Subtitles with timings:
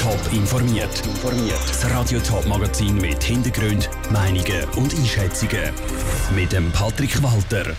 [0.00, 1.02] Top informiert.
[1.68, 5.74] Das Radio Top Magazin mit Hintergrund, Meinungen und Einschätzungen
[6.34, 7.76] mit dem Patrick Walter.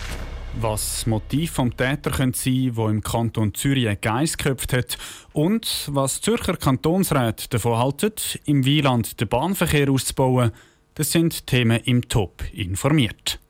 [0.60, 4.98] Was das Motiv vom Täter könnte sein, wo im Kanton Zürich Geiss geköpft hat
[5.32, 8.12] und was Zürcher Kantonsrat davon halten,
[8.44, 10.52] im Wieland den Bahnverkehr auszubauen,
[10.94, 13.41] das sind Themen im Top informiert.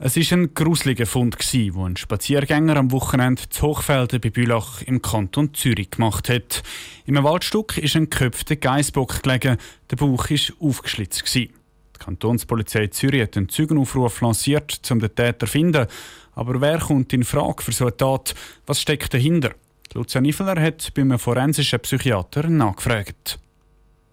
[0.00, 1.36] Es war ein gruseliger Fund,
[1.72, 6.62] wo ein Spaziergänger am Wochenende zu Hochfelden bei Bülach im Kanton Zürich gemacht hat.
[7.04, 9.56] Im Waldstück ist ein geköpfter Geissbock gelegen,
[9.90, 11.34] der Bauch war aufgeschlitzt.
[11.34, 11.50] Die
[11.98, 15.88] Kantonspolizei Zürich hat einen Zeugenaufruf lanciert, um den Täter zu finden.
[16.36, 18.36] Aber wer kommt in Frage für so eine Tat?
[18.66, 19.50] Was steckt dahinter?
[19.94, 23.40] Lucia Nifeler hat bei einem forensischen Psychiater nachgefragt.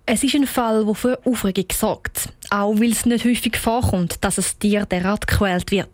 [0.08, 2.30] Es ist ein Fall, der für Aufregung sorgt.
[2.52, 5.90] Auch weil es nicht häufig vorkommt, dass ein Tier derart gequält wird.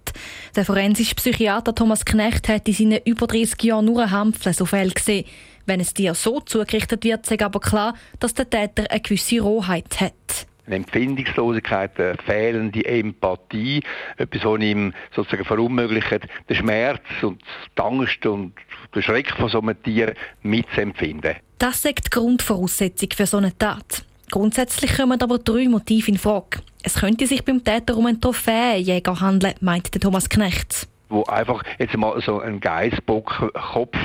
[0.54, 4.66] Der forensische Psychiater Thomas Knecht hat in seinen über 30 Jahren nur ein Hampfle so
[4.66, 5.26] Fälle gesehen.
[5.66, 10.02] Wenn ein Tier so zugerichtet wird, ist aber klar, dass der Täter eine gewisse Rohheit
[10.02, 10.48] hat.
[10.72, 13.82] Eine Empfindungslosigkeit, eine fehlende Empathie,
[14.16, 17.42] etwas, was ihm sozusagen verunmöglicht, den Schmerz und
[17.78, 18.54] die Angst und
[18.96, 20.14] den Schreck von so einem Tier
[20.44, 21.36] mitzuempfinden.
[21.58, 24.06] Das ist die Grundvoraussetzung für so eine Tat.
[24.30, 26.62] Grundsätzlich kommen aber drei Motive in Frage.
[26.84, 31.98] Es könnte sich beim Täter um einen Trophäenjäger handeln, meint Thomas Knecht wo einfach jetzt
[31.98, 33.98] mal so einen Geißbockkopf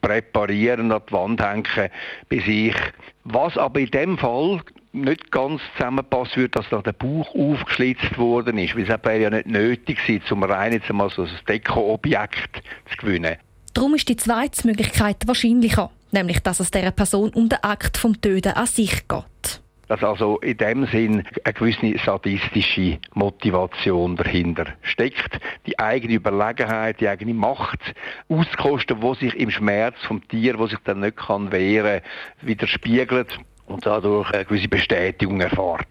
[0.00, 1.90] präparieren, an die Wand hängen
[2.28, 2.76] bei sich.
[3.24, 4.60] Was aber in dem Fall
[4.94, 9.30] nicht ganz zusammenpasst wird, dass da der Bauch aufgeschlitzt worden ist, weil es wäre ja
[9.30, 13.36] nicht nötig war, um rein jetzt mal so ein Dekoobjekt zu gewinnen.
[13.72, 18.18] Darum ist die zweite Möglichkeit wahrscheinlicher nämlich dass es dieser Person um den Akt vom
[18.20, 19.60] Töten an sich geht.
[19.88, 27.08] Dass also in dem Sinn eine gewisse sadistische Motivation dahinter steckt, die eigene Überlegenheit, die
[27.08, 27.80] eigene Macht
[28.30, 32.00] auszukosten, wo sich im Schmerz vom Tier, wo sich dann nicht kann wehren,
[32.40, 33.38] widerspiegelt
[33.74, 35.88] und dadurch eine gewisse Bestätigung erfahrt.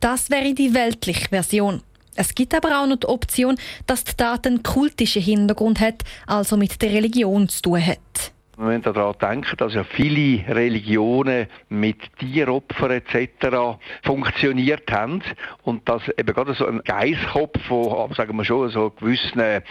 [0.00, 1.82] Das wäre die weltliche Version.
[2.16, 6.56] Es gibt aber auch noch die Option, dass die Tat einen kultischen Hintergrund hat, also
[6.56, 8.32] mit der Religion zu tun hat.
[8.56, 13.78] Wir müssen daran denken, dass ja viele Religionen mit Tieropfern etc.
[14.02, 15.22] funktioniert haben
[15.62, 19.62] und dass eben gerade so ein Geisskopf, der, sagen wir schon, so gewissen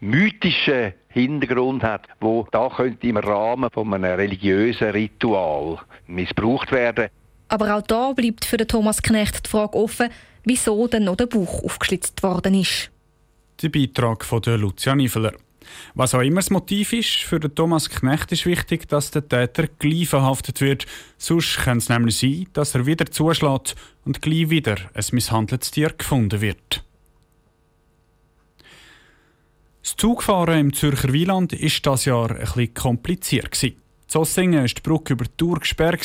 [0.00, 7.08] mythischen Hintergrund hat, wo da könnte im Rahmen von einem religiösen Ritual missbraucht werden.
[7.48, 10.10] Aber auch da bleibt für den Thomas Knecht die Frage offen,
[10.44, 12.90] wieso denn noch der Bauch aufgeschlitzt worden ist.
[13.62, 15.32] Der Beitrag von der Lucia Niveler.
[15.94, 19.66] Was auch immer das Motiv ist, für den Thomas Knecht ist wichtig, dass der Täter
[19.78, 20.86] gleich verhaftet wird.
[21.18, 23.74] Sonst kann es nämlich sein, dass er wieder zuschlägt
[24.04, 26.85] und gleich wieder ein misshandeltes Tier gefunden wird.
[29.86, 33.56] Das Zugfahren im Zürcher Wieland war das Jahr bisschen kompliziert.
[34.08, 36.00] Zossingen war die Brücke über die Tour gesperrt,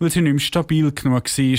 [0.00, 1.58] weil sie nicht mehr stabil genug war.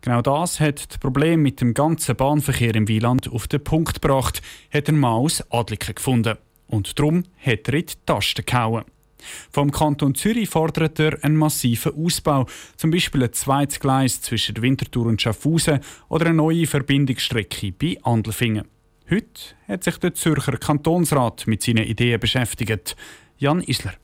[0.00, 4.42] Genau das hat das Problem mit dem ganzen Bahnverkehr im Wieland auf den Punkt gebracht,
[4.72, 6.38] hat ein Maus Adliken gefunden.
[6.68, 8.84] Und darum hat er in die Tasten gehauen.
[9.50, 12.46] Vom Kanton Zürich fordert er einen massiven Ausbau,
[12.76, 18.77] zum Beispiel ein zweites Gleis zwischen Winterthur und Schaffhausen oder eine neue Verbindungsstrecke bei Andelfingen.
[19.10, 22.94] Heute hat sich der Zürcher Kantonsrat mit seinen Ideen beschäftigt.
[23.38, 23.94] Jan Isler.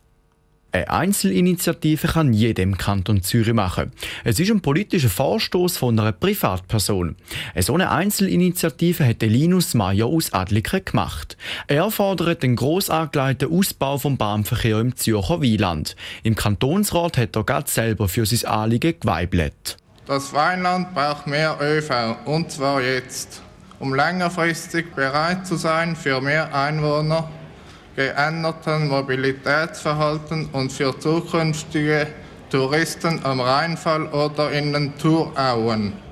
[0.72, 3.92] Eine Einzelinitiative kann jedem Kanton Zürich machen.
[4.24, 7.16] Es ist ein politischer Vorstoß von einer Privatperson.
[7.52, 11.36] Eine so eine Einzelinitiative hat Linus Meyer aus Adliken gemacht.
[11.66, 15.96] Er fordert den gross angelegten Ausbau vom Bahnverkehr im Zürcher Wieland.
[16.22, 19.76] Im Kantonsrat hat er gerade selber für sein Anliegen geweibelt.
[20.06, 23.43] Das Weinland braucht mehr ÖV und zwar jetzt,
[23.84, 27.28] um längerfristig bereit zu sein für mehr Einwohner
[27.94, 32.06] geänderten Mobilitätsverhalten und für zukünftige
[32.48, 36.03] Touristen am Rheinfall oder in den Tourauen.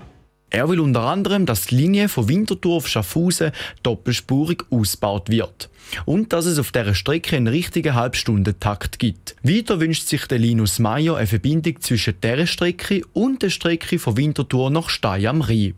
[0.52, 3.52] Er will unter anderem, dass die Linie von Winterthur auf Schaffhausen
[3.82, 5.70] doppelspurig ausgebaut wird
[6.04, 9.34] und dass es auf dieser Strecke einen richtigen Halbstundentakt gibt.
[9.42, 14.18] Weiter wünscht sich der Linus Meyer eine Verbindung zwischen dieser Strecke und der Strecke von
[14.18, 15.74] Winterthur nach Stey am Rhein.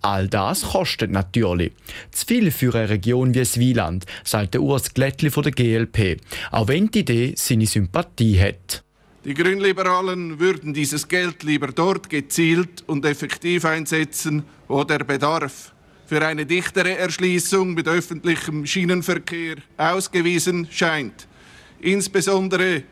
[0.00, 1.72] All das kostet natürlich.
[2.10, 6.18] Zu viel für eine Region wie das Wieland, sagt der Urs Glättli von der GLP,
[6.50, 8.83] auch wenn die Idee seine Sympathie hat.
[9.24, 15.72] Die Grünliberalen würden dieses Geld lieber dort gezielt und effektiv einsetzen, wo der Bedarf
[16.04, 21.26] für eine dichtere Erschließung mit öffentlichem Schienenverkehr ausgewiesen scheint.
[21.80, 22.82] Insbesondere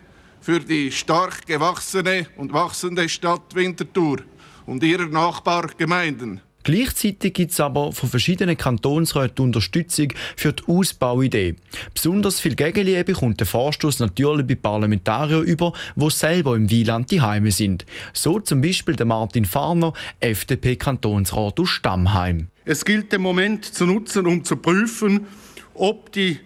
[0.40, 4.20] für die stark gewachsene und wachsende Stadt Winterthur
[4.64, 6.40] und ihrer Nachbargemeinden.
[6.64, 11.56] Gleichzeitig gibt es aber von verschiedenen Kantonsräten Unterstützung für die Ausbauidee.
[11.94, 17.20] Besonders viel Gegenliebe kommt der Vorstoß natürlich bei Parlamentariern über, die selber im Wieland die
[17.20, 17.85] Heime sind.
[18.12, 22.49] So zum Beispiel der Martin Farner, FDP-Kantonsrat aus Stammheim.
[22.64, 25.26] Es gilt den Moment zu nutzen, um zu prüfen,
[25.75, 26.38] ob die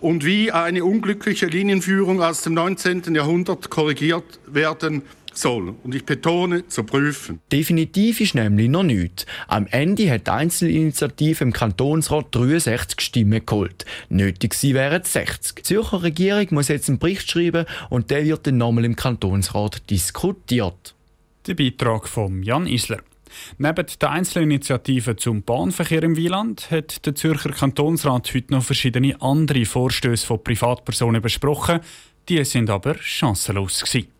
[0.00, 3.14] und wie eine unglückliche Linienführung aus dem 19.
[3.14, 5.74] Jahrhundert korrigiert werden soll.
[5.82, 7.40] Und ich betone, zu prüfen.
[7.52, 9.26] Definitiv ist nämlich noch nichts.
[9.48, 13.84] Am Ende hat die Einzelinitiative im Kantonsrat 63 Stimmen geholt.
[14.08, 15.56] Nötig sie wären 60.
[15.56, 19.88] Die Zürcher Regierung muss jetzt einen Bericht schreiben und der wird dann nochmal im Kantonsrat
[19.90, 20.94] diskutiert.
[21.46, 23.00] Der Beitrag von Jan Isler.
[23.58, 29.64] Neben der Einzelinitiative zum Bahnverkehr im Wieland hat der Zürcher Kantonsrat heute noch verschiedene andere
[29.64, 31.80] Vorstöße von Privatpersonen besprochen.
[32.28, 34.19] Die sind aber chancenlos gewesen.